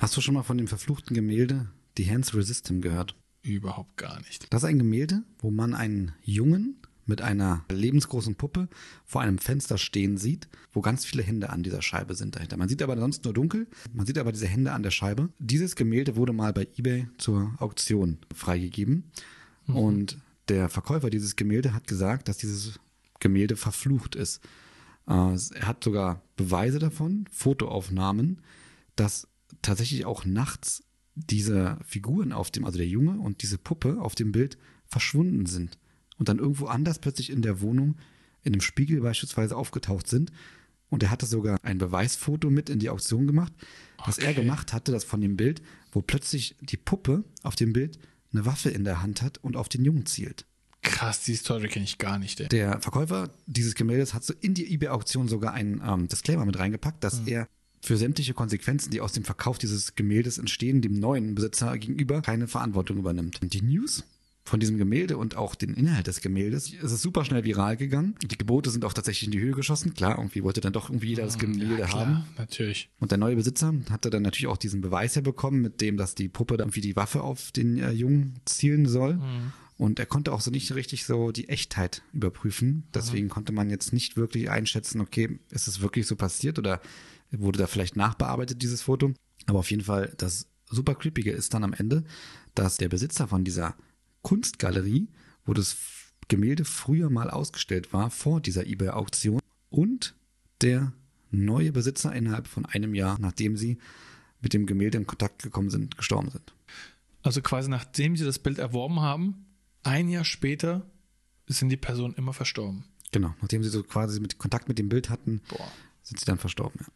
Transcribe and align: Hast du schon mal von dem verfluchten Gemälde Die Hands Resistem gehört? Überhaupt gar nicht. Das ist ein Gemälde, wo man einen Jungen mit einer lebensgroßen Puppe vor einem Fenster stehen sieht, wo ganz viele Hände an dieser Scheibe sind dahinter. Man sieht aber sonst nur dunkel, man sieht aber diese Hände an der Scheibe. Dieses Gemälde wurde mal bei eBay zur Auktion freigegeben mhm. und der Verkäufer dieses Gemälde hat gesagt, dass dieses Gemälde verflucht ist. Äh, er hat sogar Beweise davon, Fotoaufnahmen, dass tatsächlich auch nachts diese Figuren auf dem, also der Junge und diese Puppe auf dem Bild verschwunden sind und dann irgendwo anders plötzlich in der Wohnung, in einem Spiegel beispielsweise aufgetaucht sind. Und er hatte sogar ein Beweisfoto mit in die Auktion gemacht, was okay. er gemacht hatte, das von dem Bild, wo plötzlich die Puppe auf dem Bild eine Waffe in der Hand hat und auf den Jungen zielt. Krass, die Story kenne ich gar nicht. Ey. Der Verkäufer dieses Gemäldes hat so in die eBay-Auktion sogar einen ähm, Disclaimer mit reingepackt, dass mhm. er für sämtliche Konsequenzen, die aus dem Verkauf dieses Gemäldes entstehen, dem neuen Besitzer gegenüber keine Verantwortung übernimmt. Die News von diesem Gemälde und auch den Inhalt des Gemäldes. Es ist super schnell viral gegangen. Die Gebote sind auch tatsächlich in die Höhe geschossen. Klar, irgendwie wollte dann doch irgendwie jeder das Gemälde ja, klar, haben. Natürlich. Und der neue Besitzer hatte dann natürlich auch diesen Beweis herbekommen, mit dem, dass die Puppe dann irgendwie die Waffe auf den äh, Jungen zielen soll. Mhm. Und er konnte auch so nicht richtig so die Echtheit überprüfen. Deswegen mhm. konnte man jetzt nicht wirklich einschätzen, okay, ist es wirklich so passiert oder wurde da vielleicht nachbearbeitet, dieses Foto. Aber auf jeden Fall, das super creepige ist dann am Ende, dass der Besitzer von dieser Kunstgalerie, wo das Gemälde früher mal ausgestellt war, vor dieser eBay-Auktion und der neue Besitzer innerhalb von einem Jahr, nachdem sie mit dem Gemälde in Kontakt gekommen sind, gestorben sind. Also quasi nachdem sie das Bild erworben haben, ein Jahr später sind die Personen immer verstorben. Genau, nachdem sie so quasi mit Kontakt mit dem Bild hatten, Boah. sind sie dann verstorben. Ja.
Hast 0.00 0.16
du 0.16 0.22
schon 0.22 0.32
mal 0.32 0.42
von 0.42 0.56
dem 0.56 0.66
verfluchten 0.66 1.14
Gemälde 1.14 1.68
Die 1.98 2.10
Hands 2.10 2.34
Resistem 2.34 2.80
gehört? 2.80 3.14
Überhaupt 3.42 3.98
gar 3.98 4.18
nicht. 4.20 4.50
Das 4.50 4.62
ist 4.62 4.68
ein 4.70 4.78
Gemälde, 4.78 5.24
wo 5.40 5.50
man 5.50 5.74
einen 5.74 6.12
Jungen 6.22 6.76
mit 7.04 7.20
einer 7.20 7.66
lebensgroßen 7.70 8.34
Puppe 8.34 8.70
vor 9.04 9.20
einem 9.20 9.36
Fenster 9.36 9.76
stehen 9.76 10.16
sieht, 10.16 10.48
wo 10.72 10.80
ganz 10.80 11.04
viele 11.04 11.22
Hände 11.22 11.50
an 11.50 11.62
dieser 11.62 11.82
Scheibe 11.82 12.14
sind 12.14 12.34
dahinter. 12.34 12.56
Man 12.56 12.70
sieht 12.70 12.80
aber 12.80 12.96
sonst 12.96 13.24
nur 13.24 13.34
dunkel, 13.34 13.66
man 13.92 14.06
sieht 14.06 14.16
aber 14.16 14.32
diese 14.32 14.46
Hände 14.46 14.72
an 14.72 14.82
der 14.82 14.90
Scheibe. 14.90 15.28
Dieses 15.38 15.76
Gemälde 15.76 16.16
wurde 16.16 16.32
mal 16.32 16.54
bei 16.54 16.66
eBay 16.78 17.06
zur 17.18 17.52
Auktion 17.58 18.20
freigegeben 18.34 19.10
mhm. 19.66 19.76
und 19.76 20.18
der 20.48 20.70
Verkäufer 20.70 21.10
dieses 21.10 21.36
Gemälde 21.36 21.74
hat 21.74 21.86
gesagt, 21.86 22.28
dass 22.28 22.38
dieses 22.38 22.80
Gemälde 23.18 23.54
verflucht 23.54 24.14
ist. 24.14 24.42
Äh, 25.06 25.12
er 25.12 25.66
hat 25.66 25.84
sogar 25.84 26.22
Beweise 26.36 26.78
davon, 26.78 27.26
Fotoaufnahmen, 27.30 28.40
dass 28.96 29.28
tatsächlich 29.62 30.06
auch 30.06 30.24
nachts 30.24 30.82
diese 31.14 31.78
Figuren 31.84 32.32
auf 32.32 32.50
dem, 32.50 32.64
also 32.64 32.78
der 32.78 32.86
Junge 32.86 33.18
und 33.18 33.42
diese 33.42 33.58
Puppe 33.58 34.00
auf 34.00 34.14
dem 34.14 34.32
Bild 34.32 34.58
verschwunden 34.86 35.46
sind 35.46 35.78
und 36.18 36.28
dann 36.28 36.38
irgendwo 36.38 36.66
anders 36.66 36.98
plötzlich 36.98 37.30
in 37.30 37.42
der 37.42 37.60
Wohnung, 37.60 37.96
in 38.42 38.52
einem 38.52 38.60
Spiegel 38.60 39.00
beispielsweise 39.00 39.56
aufgetaucht 39.56 40.06
sind. 40.06 40.32
Und 40.88 41.02
er 41.02 41.10
hatte 41.10 41.26
sogar 41.26 41.58
ein 41.62 41.78
Beweisfoto 41.78 42.50
mit 42.50 42.68
in 42.68 42.80
die 42.80 42.90
Auktion 42.90 43.26
gemacht, 43.26 43.52
was 44.04 44.18
okay. 44.18 44.26
er 44.26 44.34
gemacht 44.34 44.72
hatte, 44.72 44.90
das 44.90 45.04
von 45.04 45.20
dem 45.20 45.36
Bild, 45.36 45.62
wo 45.92 46.02
plötzlich 46.02 46.56
die 46.60 46.76
Puppe 46.76 47.24
auf 47.42 47.54
dem 47.54 47.72
Bild 47.72 47.98
eine 48.32 48.44
Waffe 48.44 48.70
in 48.70 48.84
der 48.84 49.02
Hand 49.02 49.22
hat 49.22 49.38
und 49.38 49.56
auf 49.56 49.68
den 49.68 49.84
Jungen 49.84 50.06
zielt. 50.06 50.46
Krass, 50.82 51.22
die 51.22 51.36
Story 51.36 51.68
kenne 51.68 51.84
ich 51.84 51.98
gar 51.98 52.18
nicht. 52.18 52.40
Ey. 52.40 52.48
Der 52.48 52.80
Verkäufer 52.80 53.30
dieses 53.46 53.74
Gemäldes 53.74 54.14
hat 54.14 54.24
so 54.24 54.34
in 54.40 54.54
die 54.54 54.72
eBay-Auktion 54.72 55.28
sogar 55.28 55.52
einen 55.52 55.80
ähm, 55.86 56.08
Disclaimer 56.08 56.44
mit 56.44 56.58
reingepackt, 56.58 57.04
dass 57.04 57.20
mhm. 57.20 57.28
er 57.28 57.48
für 57.80 57.96
sämtliche 57.96 58.34
Konsequenzen, 58.34 58.90
die 58.90 59.00
aus 59.00 59.12
dem 59.12 59.24
Verkauf 59.24 59.58
dieses 59.58 59.94
Gemäldes 59.94 60.38
entstehen, 60.38 60.82
dem 60.82 60.94
neuen 60.94 61.34
Besitzer 61.34 61.76
gegenüber 61.78 62.22
keine 62.22 62.46
Verantwortung 62.46 62.98
übernimmt. 62.98 63.40
Die 63.42 63.62
News 63.62 64.04
von 64.44 64.58
diesem 64.58 64.78
Gemälde 64.78 65.16
und 65.16 65.36
auch 65.36 65.54
den 65.54 65.74
Inhalt 65.74 66.06
des 66.06 66.20
Gemäldes. 66.20 66.72
Es 66.82 66.92
ist 66.92 67.02
super 67.02 67.24
schnell 67.24 67.44
viral 67.44 67.76
gegangen. 67.76 68.16
Die 68.22 68.36
Gebote 68.36 68.70
sind 68.70 68.84
auch 68.84 68.92
tatsächlich 68.92 69.26
in 69.26 69.32
die 69.32 69.40
Höhe 69.40 69.52
geschossen. 69.52 69.94
Klar, 69.94 70.18
irgendwie 70.18 70.42
wollte 70.42 70.60
dann 70.60 70.72
doch 70.72 70.90
irgendwie 70.90 71.08
jeder 71.08 71.24
das 71.24 71.38
Gemälde 71.38 71.78
ja, 71.78 71.86
klar, 71.86 72.06
haben. 72.06 72.24
Natürlich. 72.36 72.90
Und 72.98 73.12
der 73.12 73.18
neue 73.18 73.36
Besitzer 73.36 73.72
hatte 73.90 74.10
dann 74.10 74.22
natürlich 74.22 74.48
auch 74.48 74.56
diesen 74.56 74.80
Beweis 74.80 75.14
herbekommen, 75.14 75.62
mit 75.62 75.80
dem, 75.80 75.96
dass 75.96 76.14
die 76.14 76.28
Puppe 76.28 76.56
dann 76.56 76.68
irgendwie 76.68 76.80
die 76.80 76.96
Waffe 76.96 77.22
auf 77.22 77.52
den 77.52 77.78
äh, 77.78 77.92
Jungen 77.92 78.40
zielen 78.44 78.86
soll. 78.86 79.14
Mhm. 79.14 79.52
Und 79.80 79.98
er 79.98 80.04
konnte 80.04 80.34
auch 80.34 80.42
so 80.42 80.50
nicht 80.50 80.74
richtig 80.74 81.06
so 81.06 81.32
die 81.32 81.48
Echtheit 81.48 82.02
überprüfen. 82.12 82.86
Deswegen 82.92 83.28
mhm. 83.28 83.30
konnte 83.30 83.52
man 83.52 83.70
jetzt 83.70 83.94
nicht 83.94 84.14
wirklich 84.14 84.50
einschätzen, 84.50 85.00
okay, 85.00 85.40
ist 85.48 85.68
es 85.68 85.80
wirklich 85.80 86.06
so 86.06 86.16
passiert 86.16 86.58
oder 86.58 86.82
wurde 87.30 87.58
da 87.58 87.66
vielleicht 87.66 87.96
nachbearbeitet, 87.96 88.60
dieses 88.60 88.82
Foto. 88.82 89.14
Aber 89.46 89.60
auf 89.60 89.70
jeden 89.70 89.84
Fall, 89.84 90.12
das 90.18 90.48
super 90.66 90.94
creepige 90.94 91.30
ist 91.30 91.54
dann 91.54 91.64
am 91.64 91.72
Ende, 91.72 92.04
dass 92.54 92.76
der 92.76 92.90
Besitzer 92.90 93.26
von 93.26 93.42
dieser 93.42 93.74
Kunstgalerie, 94.20 95.08
wo 95.46 95.54
das 95.54 95.78
Gemälde 96.28 96.66
früher 96.66 97.08
mal 97.08 97.30
ausgestellt 97.30 97.94
war, 97.94 98.10
vor 98.10 98.42
dieser 98.42 98.66
eBay-Auktion 98.66 99.40
und 99.70 100.14
der 100.60 100.92
neue 101.30 101.72
Besitzer 101.72 102.14
innerhalb 102.14 102.48
von 102.48 102.66
einem 102.66 102.94
Jahr, 102.94 103.18
nachdem 103.18 103.56
sie 103.56 103.78
mit 104.42 104.52
dem 104.52 104.66
Gemälde 104.66 104.98
in 104.98 105.06
Kontakt 105.06 105.42
gekommen 105.42 105.70
sind, 105.70 105.96
gestorben 105.96 106.28
sind. 106.30 106.52
Also 107.22 107.40
quasi 107.40 107.70
nachdem 107.70 108.14
sie 108.14 108.26
das 108.26 108.38
Bild 108.38 108.58
erworben 108.58 109.00
haben, 109.00 109.46
ein 109.82 110.08
Jahr 110.08 110.24
später 110.24 110.86
sind 111.46 111.68
die 111.68 111.76
Personen 111.76 112.14
immer 112.14 112.32
verstorben. 112.32 112.84
Genau, 113.12 113.34
nachdem 113.40 113.62
sie 113.62 113.70
so 113.70 113.82
quasi 113.82 114.20
mit 114.20 114.38
Kontakt 114.38 114.68
mit 114.68 114.78
dem 114.78 114.88
Bild 114.88 115.10
hatten, 115.10 115.42
Boah. 115.48 115.70
sind 116.02 116.20
sie 116.20 116.26
dann 116.26 116.38
verstorben. 116.38 116.80
Ja. 116.80 116.92